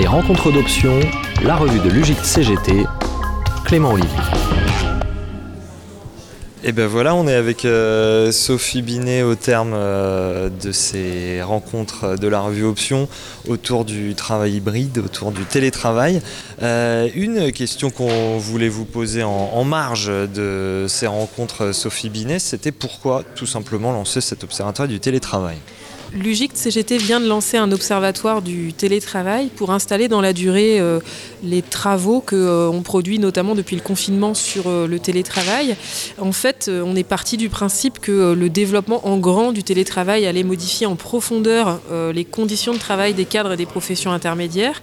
Les 0.00 0.06
rencontres 0.06 0.50
d'options, 0.50 0.98
la 1.44 1.56
revue 1.56 1.78
de 1.78 1.90
l'UGIC 1.90 2.24
CGT, 2.24 2.86
Clément 3.66 3.92
Olivier. 3.92 4.16
Et 6.64 6.72
ben 6.72 6.86
voilà, 6.86 7.14
on 7.14 7.28
est 7.28 7.34
avec 7.34 7.66
euh, 7.66 8.32
Sophie 8.32 8.80
Binet 8.80 9.22
au 9.22 9.34
terme 9.34 9.72
euh, 9.74 10.48
de 10.48 10.72
ces 10.72 11.42
rencontres 11.42 12.16
de 12.18 12.28
la 12.28 12.40
revue 12.40 12.64
Options 12.64 13.10
autour 13.46 13.84
du 13.84 14.14
travail 14.14 14.54
hybride, 14.54 14.96
autour 14.96 15.32
du 15.32 15.44
télétravail. 15.44 16.22
Euh, 16.62 17.10
une 17.14 17.52
question 17.52 17.90
qu'on 17.90 18.38
voulait 18.38 18.70
vous 18.70 18.86
poser 18.86 19.22
en, 19.22 19.64
marge 19.64 20.06
de 20.06 20.86
ces 20.88 21.08
rencontres, 21.08 21.72
Sophie 21.72 22.08
Binet, 22.08 22.38
c'était 22.38 22.72
pourquoi 22.72 23.22
tout 23.34 23.44
simplement 23.44 23.92
lancer 23.92 24.22
cet 24.22 24.44
observatoire 24.44 24.88
du 24.88 24.98
télétravail? 24.98 25.58
L'UGIC 26.12 26.52
CGT 26.54 26.98
vient 26.98 27.20
de 27.20 27.28
lancer 27.28 27.56
un 27.56 27.70
observatoire 27.70 28.42
du 28.42 28.72
télétravail 28.72 29.48
pour 29.54 29.70
installer 29.70 30.08
dans 30.08 30.20
la 30.20 30.32
durée 30.32 30.80
euh, 30.80 30.98
les 31.42 31.62
travaux 31.62 32.20
qu'on 32.20 32.36
euh, 32.36 32.80
produit 32.80 33.18
notamment 33.18 33.54
depuis 33.54 33.76
le 33.76 33.82
confinement 33.82 34.34
sur 34.34 34.64
euh, 34.66 34.86
le 34.86 34.98
télétravail. 34.98 35.76
En 36.18 36.32
fait, 36.32 36.66
euh, 36.68 36.82
on 36.84 36.96
est 36.96 37.04
parti 37.04 37.36
du 37.36 37.48
principe 37.48 37.98
que 38.00 38.32
le 38.32 38.48
développement 38.48 39.06
en 39.06 39.18
grand 39.18 39.52
du 39.52 39.62
télétravail 39.62 40.26
allait 40.26 40.42
modifier 40.42 40.86
en 40.86 40.96
profondeur 40.96 41.80
les 42.12 42.24
conditions 42.24 42.72
de 42.72 42.78
travail 42.78 43.14
des 43.14 43.24
cadres 43.24 43.52
et 43.52 43.56
des 43.56 43.66
professions 43.66 44.12
intermédiaires 44.12 44.82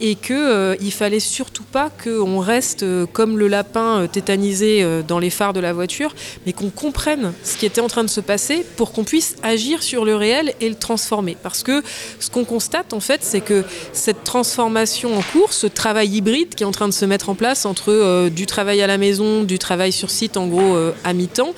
et 0.00 0.14
qu'il 0.14 0.36
ne 0.36 0.90
fallait 0.90 1.20
surtout 1.20 1.64
pas 1.64 1.90
qu'on 1.90 2.38
reste 2.38 2.84
comme 3.12 3.38
le 3.38 3.48
lapin 3.48 4.06
tétanisé 4.10 4.84
dans 5.06 5.18
les 5.18 5.30
phares 5.30 5.52
de 5.52 5.60
la 5.60 5.72
voiture, 5.72 6.14
mais 6.44 6.52
qu'on 6.52 6.70
comprenne 6.70 7.32
ce 7.42 7.56
qui 7.56 7.66
était 7.66 7.80
en 7.80 7.88
train 7.88 8.04
de 8.04 8.10
se 8.10 8.20
passer 8.20 8.64
pour 8.76 8.92
qu'on 8.92 9.04
puisse 9.04 9.36
agir 9.42 9.82
sur 9.82 10.04
le 10.04 10.16
réel 10.16 10.54
et 10.60 10.65
le 10.68 10.74
transformer. 10.74 11.36
Parce 11.42 11.62
que 11.62 11.82
ce 12.20 12.30
qu'on 12.30 12.44
constate, 12.44 12.92
en 12.92 13.00
fait, 13.00 13.20
c'est 13.22 13.40
que 13.40 13.64
cette 13.92 14.24
transformation 14.24 15.16
en 15.16 15.22
cours, 15.22 15.52
ce 15.52 15.66
travail 15.66 16.08
hybride 16.08 16.54
qui 16.54 16.62
est 16.62 16.66
en 16.66 16.72
train 16.72 16.88
de 16.88 16.94
se 16.94 17.04
mettre 17.04 17.28
en 17.28 17.34
place 17.34 17.64
entre 17.66 17.92
euh, 17.92 18.30
du 18.30 18.46
travail 18.46 18.82
à 18.82 18.86
la 18.86 18.98
maison, 18.98 19.42
du 19.42 19.58
travail 19.58 19.92
sur 19.92 20.10
site, 20.10 20.36
en 20.36 20.46
gros, 20.46 20.76
euh, 20.76 20.92
à 21.04 21.12
mi-temps, 21.12 21.54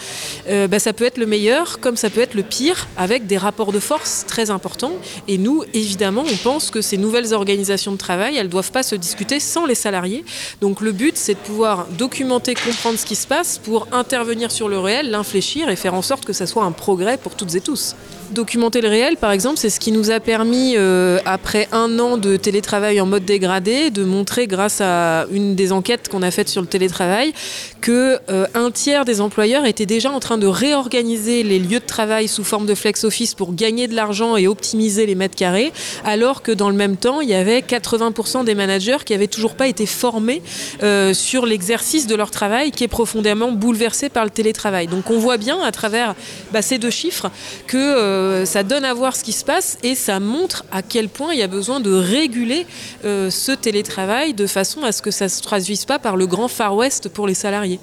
euh, 0.49 0.69
bah, 0.69 0.79
ça 0.79 0.93
peut 0.93 1.05
être 1.05 1.19
le 1.19 1.27
meilleur 1.27 1.81
comme 1.81 1.97
ça 1.97 2.11
peut 2.11 2.21
être 2.21 2.35
le 2.35 2.43
pire, 2.43 2.87
avec 2.97 3.27
des 3.27 3.39
rapports 3.39 3.73
de 3.73 3.81
force 3.81 4.25
très 4.27 4.51
importants. 4.51 4.93
Et 5.27 5.39
nous, 5.39 5.65
évidemment, 5.75 6.25
on 6.31 6.37
pense 6.37 6.71
que 6.71 6.81
ces 6.81 6.97
nouvelles 6.97 7.35
organisations 7.35 7.93
de 7.93 7.97
travail, 7.97 8.37
elles 8.37 8.47
ne 8.47 8.51
doivent 8.51 8.73
pas 8.73 8.83
se 8.83 8.95
discuter 8.95 9.41
sans 9.41 9.67
les 9.67 9.75
salariés. 9.75 10.25
Donc 10.61 10.81
le 10.81 10.93
but, 10.93 11.17
c'est 11.17 11.35
de 11.35 11.39
pouvoir 11.39 11.87
documenter, 11.97 12.55
comprendre 12.55 12.99
ce 12.99 13.07
qui 13.07 13.17
se 13.17 13.27
passe 13.27 13.59
pour 13.59 13.89
intervenir 13.93 14.51
sur 14.51 14.69
le 14.69 14.79
réel, 14.79 15.11
l'infléchir 15.11 15.69
et 15.69 15.77
faire 15.77 15.95
en 15.95 16.03
sorte 16.03 16.25
que 16.25 16.33
ça 16.33 16.47
soit 16.47 16.65
un 16.65 16.73
progrès 16.73 17.17
pour 17.17 17.35
toutes 17.35 17.55
et 17.55 17.61
tous. 17.61 17.95
Documenter 18.31 18.81
le 18.81 18.89
réel, 18.89 18.98
par 19.21 19.31
exemple, 19.33 19.59
c'est 19.59 19.71
ce 19.71 19.81
qui 19.81 19.93
nous 19.93 20.11
a 20.11 20.21
permis, 20.21 20.75
euh, 20.77 21.19
après 21.25 21.69
un 21.73 21.99
an 21.99 22.17
de 22.17 22.37
télétravail 22.37 23.01
en 23.01 23.07
mode 23.07 23.25
dégradé, 23.25 23.91
de 23.91 24.03
montrer, 24.03 24.47
grâce 24.47 24.81
à 24.81 25.27
une 25.31 25.55
des 25.55 25.73
enquêtes 25.73 26.09
qu'on 26.09 26.23
a 26.23 26.31
faites 26.31 26.49
sur 26.49 26.63
le 26.63 26.67
télétravail, 26.67 27.33
que 27.81 28.19
euh, 28.29 28.47
un 28.55 28.71
tiers 28.71 29.05
des 29.05 29.21
employeurs 29.21 29.67
étaient 29.67 29.87
déjà 29.87 30.11
en 30.11 30.21
train 30.21 30.37
de 30.37 30.47
réorganiser 30.47 31.43
les 31.43 31.59
lieux 31.59 31.79
de 31.79 31.87
travail 31.87 32.29
sous 32.29 32.45
forme 32.45 32.67
de 32.67 32.75
flex 32.75 33.05
office 33.05 33.35
pour 33.35 33.55
gagner 33.55 33.87
de 33.87 33.95
l'argent 33.95 34.37
et 34.37 34.49
optimiser 34.49 35.07
les 35.07 35.15
mètres 35.15 35.37
carrés, 35.37 35.73
alors 36.05 36.43
que 36.43 36.51
dans 36.51 36.71
le 36.71 36.77
même 36.77 36.97
temps, 36.97 37.21
il 37.21 37.29
y 37.29 37.35
avait 37.35 37.61
80% 37.61 38.45
des 38.45 38.55
managers 38.55 38.99
qui 39.05 39.13
n'avaient 39.13 39.29
toujours 39.29 39.55
pas 39.55 39.69
été 39.69 39.87
formés 39.87 40.43
euh, 40.83 41.15
sur 41.15 41.47
l'exercice 41.47 42.07
de 42.07 42.17
leur 42.17 42.31
travail, 42.31 42.73
qui 42.73 42.85
est 42.85 42.89
profondément 42.89 43.53
bouleversé 43.53 44.09
par 44.09 44.25
le 44.25 44.31
télétravail. 44.31 44.89
Donc 44.89 45.11
on 45.11 45.19
voit 45.19 45.37
bien 45.37 45.63
à 45.63 45.71
travers 45.71 46.15
bah, 46.53 46.63
ces 46.63 46.79
deux 46.79 46.91
chiffres 46.91 47.31
que 47.67 48.43
ça 48.45 48.63
donne 48.63 48.85
à 48.89 48.95
voir 48.95 49.15
ce 49.15 49.23
qui 49.23 49.33
se 49.33 49.45
passe 49.45 49.79
et 49.83 49.95
ça 49.95 50.19
montre 50.19 50.65
à 50.73 50.83
quel 50.83 51.09
point 51.09 51.33
il 51.33 51.39
y 51.39 51.43
a 51.43 51.47
besoin 51.47 51.81
de 51.81 51.93
réguler 51.93 52.67
euh, 53.05 53.31
ce 53.31 53.53
télétravail 53.53 54.35
de 54.35 54.47
façon 54.47 54.83
à 54.83 54.93
ce 54.93 55.03
que 55.03 55.11
ça 55.11 55.27
ne 55.27 55.31
se 55.31 55.43
traduise 55.43 55.85
pas 55.85 55.99
par 55.99 56.17
le 56.17 56.27
grand 56.27 56.49
Far 56.49 56.75
West 56.75 57.09
pour 57.09 57.27
les 57.27 57.35
salariés. 57.35 57.79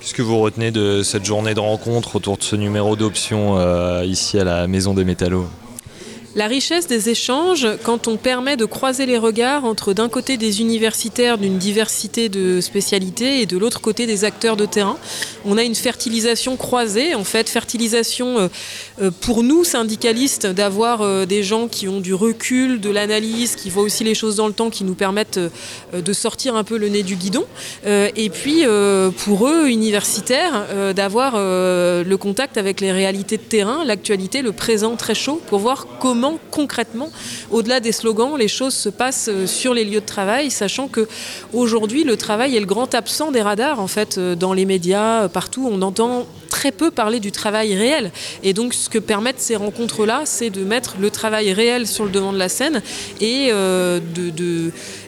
Qu'est-ce 0.00 0.14
que 0.14 0.22
vous 0.22 0.38
retenez 0.38 0.70
de 0.70 1.02
cette 1.02 1.24
journée 1.24 1.54
de 1.54 1.60
rencontre 1.60 2.16
autour 2.16 2.38
de 2.38 2.42
ce 2.42 2.54
numéro 2.54 2.96
d'options 2.96 3.58
euh, 3.58 4.04
ici 4.04 4.38
à 4.38 4.44
la 4.44 4.66
Maison 4.68 4.94
des 4.94 5.04
Métallos 5.04 5.46
la 6.36 6.48
richesse 6.48 6.86
des 6.86 7.08
échanges, 7.08 7.66
quand 7.82 8.08
on 8.08 8.18
permet 8.18 8.58
de 8.58 8.66
croiser 8.66 9.06
les 9.06 9.16
regards 9.16 9.64
entre 9.64 9.94
d'un 9.94 10.10
côté 10.10 10.36
des 10.36 10.60
universitaires 10.60 11.38
d'une 11.38 11.56
diversité 11.56 12.28
de 12.28 12.60
spécialités 12.60 13.40
et 13.40 13.46
de 13.46 13.56
l'autre 13.56 13.80
côté 13.80 14.06
des 14.06 14.24
acteurs 14.24 14.58
de 14.58 14.66
terrain, 14.66 14.98
on 15.46 15.56
a 15.56 15.62
une 15.62 15.74
fertilisation 15.74 16.56
croisée. 16.56 17.14
En 17.14 17.24
fait, 17.24 17.48
fertilisation 17.48 18.38
euh, 18.38 18.48
euh, 19.00 19.10
pour 19.22 19.42
nous, 19.42 19.64
syndicalistes, 19.64 20.46
d'avoir 20.46 21.00
euh, 21.00 21.24
des 21.24 21.42
gens 21.42 21.68
qui 21.68 21.88
ont 21.88 22.00
du 22.00 22.12
recul, 22.12 22.82
de 22.82 22.90
l'analyse, 22.90 23.56
qui 23.56 23.70
voient 23.70 23.84
aussi 23.84 24.04
les 24.04 24.14
choses 24.14 24.36
dans 24.36 24.46
le 24.46 24.52
temps, 24.52 24.68
qui 24.68 24.84
nous 24.84 24.94
permettent 24.94 25.40
de 25.94 26.12
sortir 26.12 26.54
un 26.54 26.64
peu 26.64 26.76
le 26.76 26.90
nez 26.90 27.02
du 27.02 27.16
guidon. 27.16 27.46
Et 27.86 28.28
puis, 28.28 28.64
pour 29.24 29.48
eux, 29.48 29.68
universitaires, 29.68 30.66
d'avoir 30.94 31.34
le 31.36 32.16
contact 32.16 32.58
avec 32.58 32.80
les 32.80 32.92
réalités 32.92 33.36
de 33.36 33.42
terrain, 33.42 33.84
l'actualité, 33.84 34.42
le 34.42 34.52
présent 34.52 34.96
très 34.96 35.14
chaud, 35.14 35.40
pour 35.46 35.60
voir 35.60 35.86
comment 35.98 36.25
comment 36.26 36.38
concrètement, 36.50 37.10
au-delà 37.50 37.80
des 37.80 37.92
slogans, 37.92 38.36
les 38.36 38.48
choses 38.48 38.74
se 38.74 38.88
passent 38.88 39.28
euh, 39.28 39.46
sur 39.46 39.74
les 39.74 39.84
lieux 39.84 40.00
de 40.00 40.06
travail, 40.06 40.50
sachant 40.50 40.88
que 40.88 41.06
aujourd'hui 41.52 42.04
le 42.04 42.16
travail 42.16 42.56
est 42.56 42.60
le 42.60 42.66
grand 42.66 42.94
absent 42.94 43.30
des 43.30 43.42
radars 43.42 43.78
en 43.80 43.86
fait 43.86 44.18
euh, 44.18 44.34
dans 44.34 44.52
les 44.52 44.64
médias, 44.64 45.24
euh, 45.24 45.28
partout 45.28 45.68
on 45.70 45.82
entend 45.82 46.26
très 46.48 46.72
peu 46.72 46.90
parler 46.90 47.20
du 47.20 47.30
travail 47.32 47.76
réel. 47.76 48.10
Et 48.42 48.52
donc 48.52 48.74
ce 48.74 48.88
que 48.88 48.98
permettent 48.98 49.40
ces 49.40 49.56
rencontres-là, 49.56 50.22
c'est 50.24 50.50
de 50.50 50.64
mettre 50.64 50.96
le 50.98 51.10
travail 51.10 51.52
réel 51.52 51.86
sur 51.86 52.04
le 52.04 52.10
devant 52.10 52.32
de 52.32 52.38
la 52.38 52.48
scène 52.48 52.82
et 53.20 53.48
euh, 53.52 54.00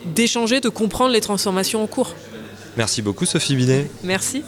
d'échanger, 0.05 0.57
de, 0.57 0.63
de, 0.63 0.69
de 0.69 0.75
comprendre 0.75 1.13
les 1.13 1.21
transformations 1.21 1.83
en 1.83 1.87
cours. 1.87 2.15
Merci 2.77 3.03
beaucoup 3.03 3.27
Sophie 3.27 3.57
Binet. 3.57 3.91
Merci. 4.05 4.43